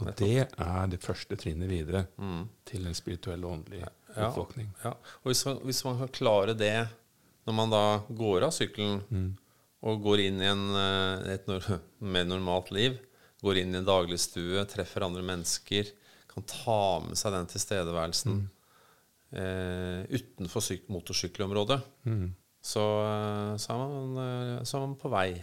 Og 0.00 0.10
det 0.18 0.48
er 0.58 0.86
det 0.92 1.00
første 1.00 1.36
trinnet 1.40 1.68
videre 1.70 2.06
Mm. 2.18 2.48
til 2.68 2.86
en 2.86 2.94
spirituell 2.94 3.44
og 3.44 3.52
åndelig 3.58 3.80
Ja. 3.80 4.28
oppvåkning. 4.28 4.68
Ja. 4.84 4.90
Og 5.24 5.30
hvis 5.32 5.44
man, 5.46 5.56
hvis 5.64 5.84
man 5.84 5.98
kan 5.98 6.08
klare 6.08 6.54
det 6.56 6.88
når 7.46 7.54
man 7.54 7.70
da 7.70 7.98
går 8.10 8.42
av 8.44 8.50
sykkelen 8.52 9.02
Mm. 9.10 9.36
og 9.82 10.02
går 10.02 10.18
inn 10.26 10.40
i 10.42 10.44
en, 10.50 10.64
eh, 10.74 11.34
et 11.34 11.46
mer 12.00 12.24
normalt 12.24 12.70
liv, 12.72 12.98
går 13.42 13.56
inn 13.62 13.74
i 13.74 13.78
en 13.78 13.84
dagligstue, 13.86 14.64
treffer 14.66 15.02
andre 15.04 15.22
mennesker, 15.22 15.90
kan 16.28 16.42
ta 16.42 17.00
med 17.00 17.16
seg 17.16 17.32
den 17.32 17.46
tilstedeværelsen 17.46 18.50
eh, 19.32 20.04
utenfor 20.12 20.60
syk 20.62 20.88
motorsykkelområdet, 20.88 21.82
Mm. 22.06 22.34
så, 22.62 22.80
eh, 23.04 23.56
så, 23.56 23.70
er 23.70 23.78
man, 23.78 24.16
eh, 24.18 24.62
så 24.64 24.76
er 24.76 24.86
man 24.86 24.96
på 24.96 25.10
vei 25.10 25.42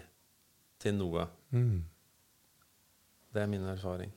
til 0.80 0.94
noe. 0.94 1.28
Mm. 1.52 1.84
Det 3.34 3.41
er 3.41 3.50
min 3.50 3.65
erfaring. 3.65 4.12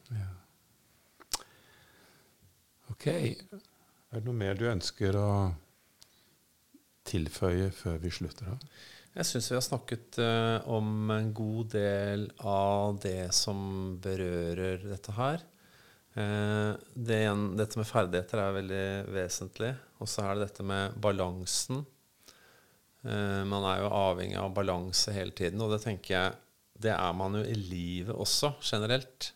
Ok. 2.93 3.07
Er 3.09 4.21
det 4.21 4.27
noe 4.27 4.37
mer 4.37 4.59
du 4.59 4.67
ønsker 4.69 5.17
å 5.17 5.31
tilføye 7.07 7.71
før 7.75 7.99
vi 8.03 8.13
slutter 8.13 8.53
av? 8.53 8.63
Jeg 9.17 9.29
syns 9.31 9.49
vi 9.49 9.57
har 9.57 9.65
snakket 9.65 10.19
uh, 10.21 10.61
om 10.69 11.11
en 11.15 11.31
god 11.33 11.71
del 11.73 12.27
av 12.45 12.99
det 13.01 13.33
som 13.33 13.59
berører 14.05 14.85
dette 14.85 15.15
her. 15.17 15.45
Uh, 16.13 16.77
det 16.93 17.23
igjen, 17.23 17.47
dette 17.57 17.81
med 17.81 17.89
ferdigheter 17.89 18.43
er 18.43 18.57
veldig 18.59 18.87
vesentlig. 19.17 19.73
Og 20.05 20.13
så 20.13 20.27
er 20.27 20.37
det 20.37 20.51
dette 20.51 20.67
med 20.69 20.99
balansen. 21.01 21.87
Uh, 23.01 23.41
man 23.49 23.65
er 23.73 23.81
jo 23.81 23.95
avhengig 23.97 24.37
av 24.43 24.53
balanse 24.53 25.17
hele 25.17 25.33
tiden, 25.33 25.65
og 25.65 25.73
det 25.73 25.81
tenker 25.87 26.19
jeg 26.19 26.37
det 26.83 26.93
er 26.93 27.13
man 27.17 27.39
jo 27.39 27.45
i 27.47 27.57
livet 27.57 28.15
også, 28.15 28.55
generelt. 28.65 29.31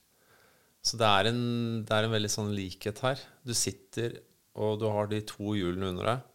Så 0.85 0.97
det 1.01 1.09
er 1.09 1.29
en, 1.31 1.45
det 1.85 1.95
er 1.95 2.07
en 2.07 2.15
veldig 2.15 2.33
sånn 2.33 2.53
likhet 2.57 3.01
her. 3.05 3.21
Du 3.45 3.53
sitter, 3.57 4.19
og 4.61 4.79
du 4.81 4.89
har 4.93 5.11
de 5.11 5.21
to 5.29 5.55
hjulene 5.57 5.93
under 5.93 6.11
deg. 6.13 6.27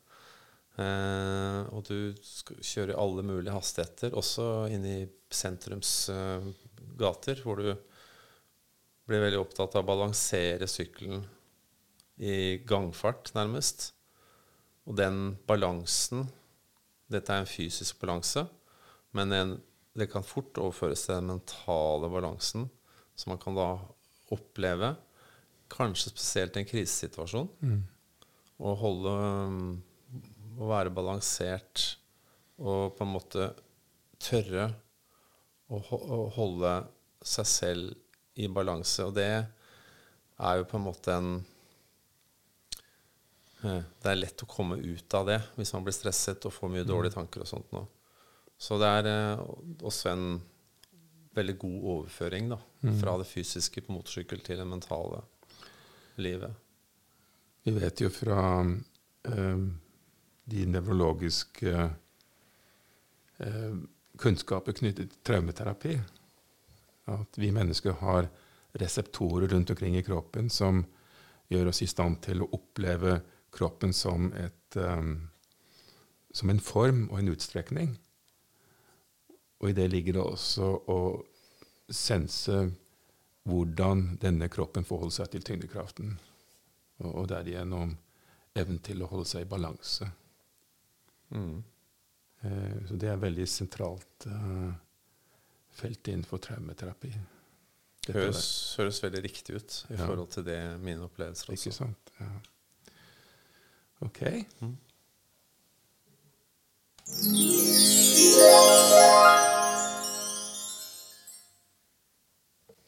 Uh, 0.76 1.62
og 1.72 1.86
du 1.88 1.98
kjører 2.60 2.98
alle 3.00 3.24
mulige 3.24 3.54
hastigheter, 3.56 4.16
også 4.18 4.66
inn 4.76 4.84
i 4.90 4.98
sentrumsgater, 5.32 6.52
uh, 6.52 6.72
gater, 7.00 7.40
hvor 7.44 7.60
du 7.60 7.70
blir 9.08 9.22
veldig 9.24 9.40
opptatt 9.40 9.76
av 9.76 9.84
å 9.84 9.88
balansere 9.88 10.68
sykkelen 10.70 11.24
i 12.24 12.58
gangfart, 12.68 13.34
nærmest. 13.36 13.90
Og 14.86 14.98
den 15.00 15.36
balansen 15.48 16.30
Dette 17.12 17.30
er 17.30 17.44
en 17.44 17.50
fysisk 17.50 18.00
balanse, 18.02 18.42
men 19.14 19.34
en, 19.36 19.52
det 19.96 20.10
kan 20.12 20.26
fort 20.28 20.58
overføres 20.60 21.06
til 21.06 21.16
den 21.16 21.32
mentale 21.32 22.10
balansen, 22.12 22.68
som 23.16 23.32
man 23.32 23.42
kan 23.42 23.56
da 23.56 23.70
oppleve, 24.36 24.96
kanskje 25.72 26.12
spesielt 26.12 26.58
i 26.58 26.64
en 26.64 26.70
krisesituasjon. 26.70 27.50
Å 28.60 28.74
holde 28.80 29.14
Å 30.56 30.68
være 30.70 30.92
balansert 30.96 31.98
og 32.64 32.94
på 32.96 33.04
en 33.04 33.12
måte 33.12 33.50
tørre 34.24 34.70
å, 35.68 35.80
å 35.80 36.20
holde 36.38 36.72
seg 37.20 37.50
selv 37.50 38.40
i 38.40 38.48
balanse. 38.48 39.04
Og 39.04 39.18
det 39.18 39.28
er 39.36 40.58
jo 40.62 40.68
på 40.70 40.80
en 40.80 40.86
måte 40.86 41.12
en 41.12 41.30
eh, 43.64 43.84
Det 43.84 44.12
er 44.12 44.22
lett 44.22 44.46
å 44.46 44.50
komme 44.50 44.80
ut 44.80 45.18
av 45.20 45.28
det 45.28 45.42
hvis 45.58 45.74
man 45.76 45.84
blir 45.84 45.96
stresset 45.96 46.48
og 46.48 46.56
får 46.56 46.72
mye 46.72 46.88
dårlige 46.88 47.18
tanker 47.18 47.44
og 47.44 47.52
sånt 47.52 47.76
nå. 47.76 47.84
Så 48.66 48.80
det 48.82 48.90
er 48.90 49.10
eh, 49.12 49.42
også 49.86 50.12
en 50.12 50.28
veldig 51.36 51.58
god 51.62 51.80
overføring 51.94 52.50
da, 52.54 52.58
fra 53.02 53.18
det 53.20 53.28
fysiske 53.28 53.84
på 53.84 53.94
motorsykkel 53.94 54.40
til 54.46 54.62
det 54.62 54.68
mentale 54.70 55.20
livet. 56.24 56.54
Vi 57.66 57.74
vet 57.76 58.02
jo 58.02 58.10
fra 58.14 58.40
eh, 58.64 59.66
de 60.46 60.66
nevrologiske 60.70 61.74
eh, 63.38 63.76
kunnskaper 64.22 64.78
knyttet 64.80 65.12
til 65.12 65.24
traumeterapi 65.28 65.98
at 67.12 67.38
vi 67.38 67.52
mennesker 67.54 67.98
har 68.02 68.30
reseptorer 68.80 69.48
rundt 69.48 69.70
omkring 69.70 69.98
i 69.98 70.04
kroppen 70.04 70.50
som 70.50 70.84
gjør 71.52 71.70
oss 71.70 71.84
i 71.86 71.90
stand 71.90 72.22
til 72.26 72.42
å 72.42 72.50
oppleve 72.58 73.20
kroppen 73.56 73.94
som, 73.94 74.32
et, 74.34 74.78
eh, 74.78 75.04
som 76.34 76.50
en 76.50 76.64
form 76.64 77.06
og 77.12 77.20
en 77.20 77.34
utstrekning. 77.36 77.96
Og 79.66 79.72
i 79.72 79.74
det 79.74 79.88
ligger 79.90 80.14
det 80.14 80.22
også 80.22 80.66
å 80.94 81.00
sense 81.90 82.54
hvordan 83.50 84.04
denne 84.22 84.46
kroppen 84.54 84.86
forholder 84.86 85.16
seg 85.24 85.32
til 85.34 85.46
tyngdekraften, 85.48 86.12
og, 87.02 87.10
og 87.10 87.26
derigjennom 87.32 87.96
evnen 88.54 88.78
til 88.86 89.02
å 89.02 89.10
holde 89.10 89.26
seg 89.32 89.48
i 89.48 89.50
balanse. 89.50 90.06
Mm. 91.34 91.64
Eh, 92.46 92.78
så 92.86 93.00
det 93.02 93.10
er 93.10 93.26
veldig 93.26 93.48
sentralt 93.50 94.30
eh, 94.30 94.72
felt 95.82 96.14
innenfor 96.14 96.46
traumeterapi. 96.46 97.12
Høres, 98.14 98.46
høres, 98.78 99.02
veldig 99.02 99.24
riktig 99.26 99.58
ut 99.58 99.80
i 99.90 99.98
ja. 99.98 100.06
forhold 100.06 100.30
til 100.38 100.46
det 100.46 100.60
mine 100.78 101.10
opplevelser 101.10 101.56
også. 101.56 101.74
Ikke 101.74 101.78
sant? 101.82 102.14
Ja. 102.22 102.30
Ok. 104.06 104.22
Mm. 104.62 104.78